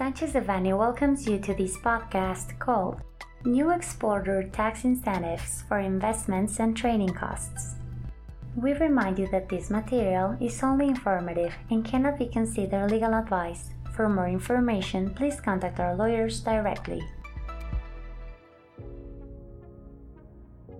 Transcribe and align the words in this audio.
Sanchez 0.00 0.32
Devanny 0.32 0.72
welcomes 0.72 1.28
you 1.28 1.38
to 1.40 1.52
this 1.52 1.76
podcast 1.76 2.58
called 2.58 3.02
New 3.44 3.70
Exporter 3.70 4.44
Tax 4.44 4.84
Incentives 4.84 5.62
for 5.68 5.78
Investments 5.78 6.58
and 6.58 6.74
Training 6.74 7.12
Costs. 7.12 7.74
We 8.56 8.72
remind 8.72 9.18
you 9.18 9.28
that 9.28 9.50
this 9.50 9.68
material 9.68 10.38
is 10.40 10.62
only 10.62 10.88
informative 10.88 11.52
and 11.68 11.84
cannot 11.84 12.18
be 12.18 12.28
considered 12.28 12.90
legal 12.90 13.12
advice. 13.12 13.74
For 13.92 14.08
more 14.08 14.26
information, 14.26 15.12
please 15.12 15.38
contact 15.38 15.78
our 15.80 15.94
lawyers 15.94 16.40
directly. 16.40 17.02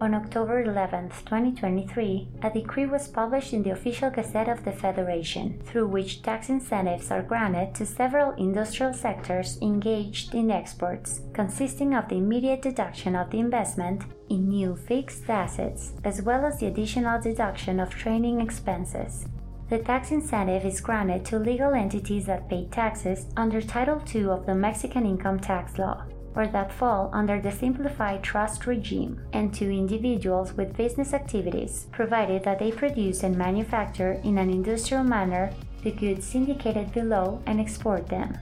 On 0.02 0.14
October 0.14 0.62
11, 0.62 1.10
2023, 1.26 2.28
a 2.42 2.48
decree 2.48 2.86
was 2.86 3.06
published 3.06 3.52
in 3.52 3.62
the 3.62 3.72
official 3.72 4.08
Gazette 4.08 4.48
of 4.48 4.64
the 4.64 4.72
Federation, 4.72 5.60
through 5.66 5.88
which 5.88 6.22
tax 6.22 6.48
incentives 6.48 7.10
are 7.10 7.20
granted 7.20 7.74
to 7.74 7.84
several 7.84 8.32
industrial 8.36 8.94
sectors 8.94 9.58
engaged 9.60 10.34
in 10.34 10.50
exports, 10.50 11.20
consisting 11.34 11.94
of 11.94 12.08
the 12.08 12.14
immediate 12.14 12.62
deduction 12.62 13.14
of 13.14 13.28
the 13.30 13.40
investment 13.40 14.04
in 14.30 14.48
new 14.48 14.74
fixed 14.74 15.28
assets, 15.28 15.92
as 16.02 16.22
well 16.22 16.46
as 16.46 16.58
the 16.58 16.66
additional 16.66 17.20
deduction 17.20 17.78
of 17.78 17.90
training 17.90 18.40
expenses. 18.40 19.26
The 19.68 19.80
tax 19.80 20.12
incentive 20.12 20.64
is 20.64 20.80
granted 20.80 21.26
to 21.26 21.38
legal 21.38 21.74
entities 21.74 22.24
that 22.24 22.48
pay 22.48 22.68
taxes 22.68 23.26
under 23.36 23.60
Title 23.60 24.02
II 24.14 24.30
of 24.30 24.46
the 24.46 24.54
Mexican 24.54 25.04
Income 25.04 25.40
Tax 25.40 25.76
Law 25.76 26.06
or 26.34 26.46
that 26.46 26.72
fall 26.72 27.10
under 27.12 27.40
the 27.40 27.50
simplified 27.50 28.22
trust 28.22 28.66
regime, 28.66 29.20
and 29.32 29.52
to 29.54 29.70
individuals 29.70 30.52
with 30.52 30.76
business 30.76 31.12
activities, 31.12 31.86
provided 31.92 32.44
that 32.44 32.58
they 32.58 32.70
produce 32.70 33.22
and 33.22 33.36
manufacture 33.36 34.20
in 34.24 34.38
an 34.38 34.50
industrial 34.50 35.04
manner 35.04 35.50
the 35.82 35.90
goods 35.90 36.34
indicated 36.34 36.92
below 36.92 37.42
and 37.46 37.60
export 37.60 38.06
them. 38.08 38.36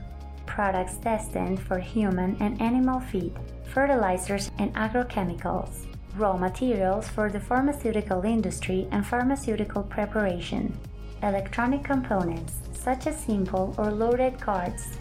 Products 0.45 0.97
destined 0.97 1.59
for 1.59 1.79
human 1.79 2.35
and 2.39 2.61
animal 2.61 2.99
feed, 2.99 3.33
fertilizers 3.73 4.51
and 4.59 4.73
agrochemicals, 4.75 5.85
raw 6.17 6.35
materials 6.35 7.07
for 7.07 7.29
the 7.29 7.39
pharmaceutical 7.39 8.23
industry 8.23 8.87
and 8.91 9.05
pharmaceutical 9.05 9.83
preparation, 9.83 10.75
electronic 11.23 11.83
components 11.83 12.55
such 12.73 13.07
as 13.07 13.17
simple 13.23 13.75
or 13.77 13.91
loaded 13.91 14.39
cards, 14.39 14.97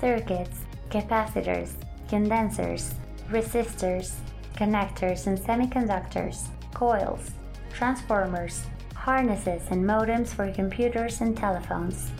circuits, 0.00 0.60
capacitors, 0.90 1.72
condensers, 2.12 2.94
resistors, 3.30 4.16
connectors 4.54 5.26
and 5.28 5.38
semiconductors, 5.38 6.48
coils, 6.74 7.30
transformers, 7.72 8.66
harnesses 8.94 9.62
and 9.70 9.82
modems 9.82 10.28
for 10.28 10.52
computers 10.52 11.22
and 11.22 11.34
telephones, 11.34 12.10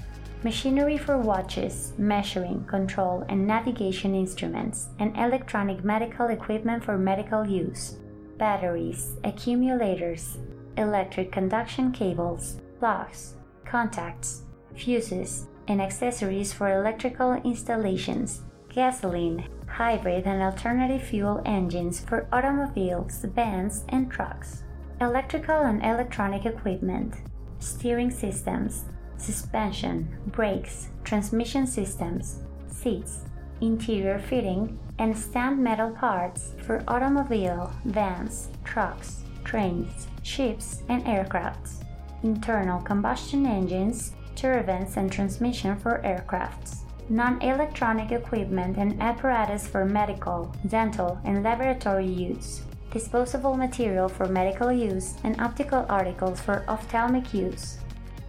machinery 0.44 0.96
for 0.96 1.18
watches, 1.18 1.92
measuring, 1.98 2.64
control, 2.64 3.22
and 3.28 3.46
navigation 3.46 4.14
instruments, 4.14 4.88
and 4.98 5.14
electronic 5.18 5.84
medical 5.84 6.28
equipment 6.28 6.82
for 6.82 6.96
medical 6.96 7.46
use, 7.46 7.98
batteries, 8.38 9.16
accumulators, 9.24 10.38
electric 10.78 11.30
conduction 11.30 11.92
cables, 11.92 12.62
plugs, 12.78 13.34
contacts, 13.66 14.44
fuses, 14.74 15.48
and 15.68 15.82
accessories 15.82 16.50
for 16.50 16.80
electrical 16.80 17.34
installations, 17.44 18.40
gasoline, 18.72 19.44
hybrid 19.68 20.26
and 20.26 20.42
alternative 20.42 21.02
fuel 21.02 21.42
engines 21.44 22.00
for 22.00 22.26
automobiles, 22.32 23.24
vans, 23.34 23.84
and 23.90 24.10
trucks, 24.10 24.62
electrical 25.00 25.60
and 25.62 25.84
electronic 25.84 26.46
equipment, 26.46 27.14
steering 27.58 28.10
systems, 28.10 28.86
suspension, 29.18 30.08
brakes, 30.28 30.88
transmission 31.04 31.66
systems, 31.66 32.40
seats, 32.68 33.24
interior 33.60 34.18
fitting, 34.18 34.78
and 34.98 35.16
stamped 35.16 35.60
metal 35.60 35.90
parts 35.90 36.54
for 36.64 36.82
automobile, 36.88 37.72
vans, 37.84 38.48
trucks, 38.64 39.22
trains, 39.44 40.08
ships, 40.22 40.82
and 40.88 41.04
aircrafts, 41.04 41.84
internal 42.22 42.80
combustion 42.80 43.46
engines, 43.46 44.12
turbines, 44.34 44.96
and 44.96 45.12
transmission 45.12 45.76
for 45.76 46.00
aircrafts 46.04 46.81
non-electronic 47.12 48.10
equipment 48.10 48.78
and 48.78 49.00
apparatus 49.00 49.68
for 49.68 49.84
medical, 49.84 50.50
dental, 50.66 51.20
and 51.24 51.42
laboratory 51.44 52.06
use, 52.06 52.62
disposable 52.90 53.54
material 53.54 54.08
for 54.08 54.26
medical 54.26 54.72
use, 54.72 55.14
and 55.22 55.38
optical 55.38 55.84
articles 55.90 56.40
for 56.40 56.64
ophthalmic 56.68 57.34
use. 57.34 57.76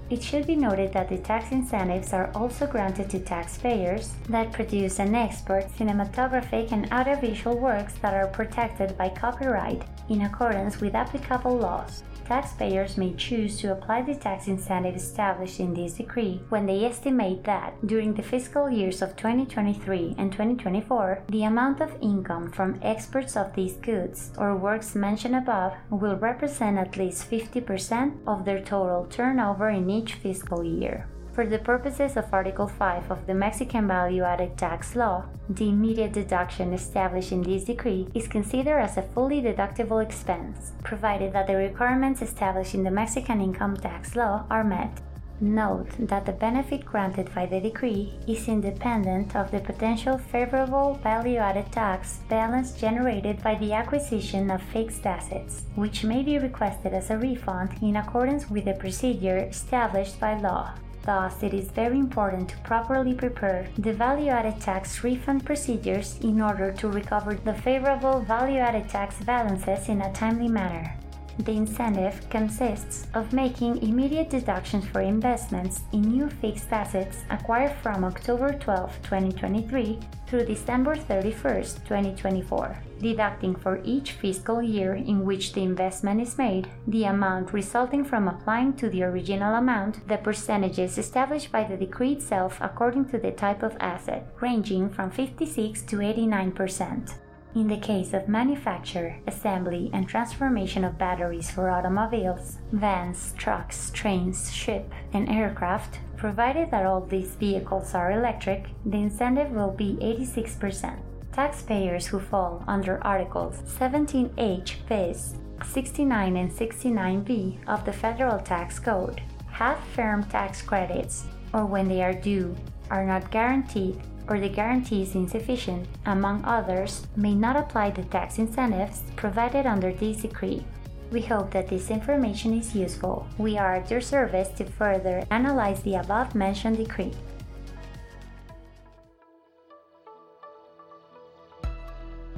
It 0.10 0.22
should 0.22 0.46
be 0.46 0.56
noted 0.56 0.94
that 0.94 1.10
the 1.10 1.18
tax 1.18 1.52
incentives 1.52 2.14
are 2.14 2.30
also 2.36 2.68
granted 2.68 3.10
to 3.10 3.20
taxpayers 3.20 4.14
that 4.30 4.52
produce 4.52 5.00
and 5.00 5.16
export 5.16 5.70
cinematographic 5.78 6.72
and 6.72 6.92
audiovisual 6.92 7.58
works 7.58 7.94
that 8.02 8.14
are 8.14 8.28
protected 8.28 8.98
by 8.98 9.10
copyright 9.10 9.84
in 10.10 10.22
accordance 10.22 10.80
with 10.82 10.96
applicable 10.96 11.58
laws. 11.58 12.04
Taxpayers 12.26 12.98
may 12.98 13.14
choose 13.14 13.60
to 13.60 13.74
apply 13.74 14.02
the 14.02 14.16
tax 14.16 14.48
incentive 14.48 14.96
established 14.96 15.60
in 15.60 15.74
this 15.74 15.96
decree 15.96 16.42
when 16.50 16.66
they 16.66 16.86
estimate 16.86 17.44
that, 17.44 17.76
during 17.86 18.14
the 18.14 18.24
fiscal 18.24 18.70
years 18.70 19.02
of 19.02 19.18
2023 19.18 20.16
and 20.18 20.32
2024, 20.32 21.24
the 21.28 21.44
amount 21.44 21.82
of 21.82 21.98
income 22.02 22.50
from 22.50 22.80
exports 22.82 23.36
of 23.36 23.54
these 23.54 23.76
goods 23.76 24.32
or 24.38 24.56
works 24.56 24.96
mentioned 24.96 25.36
above 25.36 25.74
will 25.90 26.16
represent 26.16 26.78
at 26.78 26.98
least 26.98 27.30
50% 27.30 28.18
of 28.26 28.46
their 28.46 28.62
total 28.62 29.06
turnover 29.10 29.70
in 29.70 29.90
each 29.90 30.03
fiscal 30.12 30.64
year. 30.64 31.08
For 31.34 31.48
the 31.48 31.58
purposes 31.58 32.16
of 32.16 32.32
Article 32.32 32.68
5 32.68 33.10
of 33.10 33.26
the 33.26 33.34
Mexican 33.34 33.88
Value 33.88 34.22
Added 34.22 34.56
Tax 34.56 34.96
Law, 34.96 35.26
the 35.50 35.70
immediate 35.70 36.14
deduction 36.14 36.74
established 36.74 37.32
in 37.32 37.42
this 37.42 37.64
decree 37.64 38.08
is 38.14 38.28
considered 38.28 38.80
as 38.80 38.98
a 38.98 39.02
fully 39.02 39.42
deductible 39.42 40.04
expense, 40.04 40.74
provided 40.84 41.34
that 41.34 41.48
the 41.48 41.56
requirements 41.56 42.22
established 42.22 42.76
in 42.76 42.84
the 42.84 42.92
Mexican 42.92 43.42
Income 43.42 43.78
Tax 43.78 44.16
Law 44.16 44.46
are 44.52 44.64
met. 44.64 45.02
Note 45.44 45.90
that 46.00 46.26
the 46.26 46.32
benefit 46.32 46.86
granted 46.86 47.30
by 47.36 47.46
the 47.46 47.60
decree 47.60 48.14
is 48.26 48.48
independent 48.48 49.36
of 49.36 49.52
the 49.52 49.60
potential 49.60 50.18
favorable 50.18 50.94
value 51.04 51.36
added 51.36 51.70
tax 51.70 52.22
balance 52.30 52.72
generated 52.80 53.44
by 53.44 53.56
the 53.56 53.74
acquisition 53.74 54.50
of 54.50 54.62
fixed 54.62 55.06
assets, 55.06 55.64
which 55.76 56.06
may 56.06 56.24
be 56.24 56.40
requested 56.40 56.94
as 56.94 57.10
a 57.10 57.18
refund 57.18 57.72
in 57.82 57.98
accordance 57.98 58.50
with 58.50 58.64
the 58.64 58.74
procedure 58.76 59.40
established 59.40 60.18
by 60.18 60.40
law. 60.40 60.72
Thus, 61.06 61.44
it 61.44 61.54
is 61.54 61.72
very 61.72 62.00
important 62.00 62.48
to 62.52 62.58
properly 62.60 63.14
prepare 63.14 63.68
the 63.78 63.92
value 63.92 64.30
added 64.30 64.62
tax 64.62 65.04
refund 65.04 65.46
procedures 65.46 66.18
in 66.22 66.40
order 66.40 66.72
to 66.72 66.88
recover 66.88 67.34
the 67.36 67.54
favorable 67.54 68.22
value 68.22 68.60
added 68.60 68.88
tax 68.88 69.22
balances 69.26 69.90
in 69.90 70.02
a 70.02 70.14
timely 70.14 70.48
manner. 70.48 70.96
The 71.40 71.52
incentive 71.52 72.30
consists 72.30 73.08
of 73.16 73.34
making 73.34 73.82
immediate 73.82 74.30
deductions 74.30 74.86
for 74.86 75.02
investments 75.02 75.82
in 75.92 76.02
new 76.02 76.30
fixed 76.30 76.72
assets 76.72 77.24
acquired 77.32 77.74
from 77.82 78.04
October 78.04 78.54
12, 78.54 79.02
2023 79.02 80.00
through 80.28 80.46
December 80.46 80.96
31, 80.96 81.64
2024, 81.86 82.78
deducting 83.02 83.56
for 83.56 83.82
each 83.84 84.12
fiscal 84.12 84.62
year 84.62 84.94
in 84.94 85.26
which 85.26 85.54
the 85.54 85.64
investment 85.64 86.22
is 86.22 86.38
made 86.38 86.70
the 86.88 87.06
amount 87.06 87.52
resulting 87.52 88.06
from 88.06 88.28
applying 88.28 88.74
to 88.74 88.90
the 88.90 89.04
original 89.04 89.56
amount 89.56 90.08
the 90.08 90.18
percentages 90.18 91.00
established 91.00 91.52
by 91.52 91.64
the 91.64 91.78
decree 91.78 92.14
itself 92.14 92.60
according 92.62 93.06
to 93.06 93.18
the 93.18 93.32
type 93.32 93.64
of 93.64 93.76
asset, 93.80 94.28
ranging 94.40 94.88
from 94.88 95.10
56 95.10 95.82
to 95.82 96.00
89 96.00 96.52
percent. 96.52 97.16
In 97.56 97.68
the 97.68 97.78
case 97.78 98.14
of 98.14 98.28
manufacture, 98.28 99.16
assembly, 99.28 99.92
and 99.94 100.10
transformation 100.10 100.84
of 100.84 100.98
batteries 100.98 101.52
for 101.52 101.70
automobiles, 101.70 102.58
vans, 102.72 103.36
trucks, 103.38 103.92
trains, 103.92 104.52
ship, 104.52 104.92
and 105.14 105.30
aircraft, 105.30 106.00
provided 106.18 106.72
that 106.72 106.88
all 106.88 107.02
these 107.02 107.36
vehicles 107.36 107.94
are 107.94 108.12
electric, 108.12 108.66
the 108.88 108.98
incentive 108.98 109.52
will 109.52 109.70
be 109.70 109.98
86%. 110.02 110.98
Taxpayers 111.32 112.08
who 112.08 112.20
fall 112.20 112.64
under 112.68 113.04
Articles 113.06 113.62
17H 113.78 114.88
bis, 114.90 115.36
69 115.64 116.38
and 116.38 116.52
69b 116.52 117.68
of 117.68 117.86
the 117.86 117.94
Federal 117.94 118.40
Tax 118.40 118.80
Code 118.80 119.22
have 119.52 119.78
firm 119.96 120.24
tax 120.24 120.64
credits, 120.64 121.26
or 121.54 121.68
when 121.68 121.88
they 121.88 122.02
are 122.02 122.14
due, 122.14 122.56
are 122.90 123.06
not 123.06 123.30
guaranteed 123.30 124.02
or 124.28 124.40
the 124.40 124.50
guarantee 124.50 125.04
is 125.04 125.16
insufficient, 125.16 125.88
among 126.06 126.44
others, 126.46 127.08
may 127.16 127.36
not 127.36 127.56
apply 127.56 127.92
the 127.92 128.04
tax 128.04 128.40
incentives 128.40 129.04
provided 129.16 129.66
under 129.66 129.92
this 129.92 130.22
decree. 130.22 130.66
We 131.12 131.22
hope 131.22 131.52
that 131.52 131.68
this 131.68 131.92
information 131.92 132.58
is 132.58 132.74
useful. 132.74 133.28
We 133.38 133.58
are 133.58 133.76
at 133.76 133.92
your 133.92 134.02
service 134.02 134.50
to 134.58 134.66
further 134.66 135.24
analyze 135.30 135.82
the 135.84 135.96
above 135.96 136.34
mentioned 136.34 136.78
decree. 136.78 137.14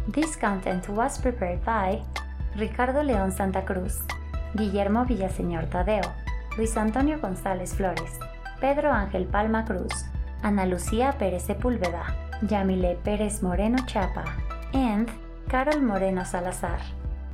This 0.07 0.35
content 0.35 0.87
was 0.89 1.17
prepared 1.17 1.63
by 1.65 2.01
Ricardo 2.57 3.01
León 3.01 3.31
Santa 3.31 3.61
Cruz, 3.61 3.99
Guillermo 4.55 5.03
Villaseñor 5.03 5.69
Tadeo, 5.69 6.13
Luis 6.57 6.77
Antonio 6.77 7.17
González 7.17 7.73
Flores, 7.73 8.19
Pedro 8.61 8.91
Ángel 8.91 9.25
Palma 9.29 9.65
Cruz, 9.65 10.05
Ana 10.45 10.67
Lucía 10.67 11.17
Pérez 11.17 11.41
Sepúlveda, 11.41 12.13
Yamile 12.43 12.97
Perez 13.03 13.41
Moreno 13.41 13.83
Chapa, 13.87 14.25
and 14.73 15.09
Carol 15.49 15.81
Moreno 15.81 16.23
Salazar, 16.23 16.79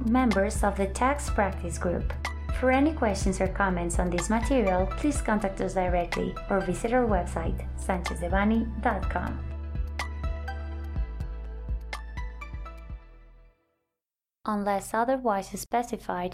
members 0.05 0.63
of 0.63 0.77
the 0.77 0.87
Tax 0.87 1.29
Practice 1.29 1.77
Group. 1.77 2.13
For 2.57 2.71
any 2.71 2.93
questions 2.93 3.41
or 3.41 3.49
comments 3.49 3.99
on 3.99 4.09
this 4.09 4.29
material, 4.29 4.85
please 4.95 5.21
contact 5.21 5.59
us 5.59 5.73
directly 5.73 6.33
or 6.49 6.61
visit 6.61 6.93
our 6.93 7.05
website, 7.05 7.67
sanchezdevanny.com. 7.77 9.39
Unless 14.45 14.93
otherwise 14.93 15.49
specified, 15.59 16.33